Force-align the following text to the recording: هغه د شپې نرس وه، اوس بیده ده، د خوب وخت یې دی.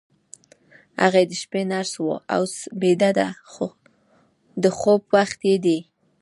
هغه 1.01 1.21
د 1.29 1.31
شپې 1.41 1.61
نرس 1.71 1.93
وه، 2.03 2.15
اوس 2.35 2.53
بیده 2.81 3.11
ده، 3.17 3.27
د 4.63 4.65
خوب 4.77 5.01
وخت 5.15 5.39
یې 5.49 5.55
دی. 5.65 5.79